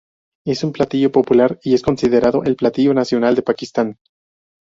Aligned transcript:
Es 0.47 0.63
un 0.63 0.71
platillo 0.71 1.11
popular 1.11 1.59
y 1.61 1.75
es 1.75 1.83
considerado 1.83 2.43
el 2.43 2.55
platillo 2.55 2.91
nacional 2.95 3.35
de 3.35 3.43
Pakistán. 3.43 3.99